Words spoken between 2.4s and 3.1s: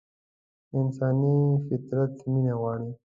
غواړي.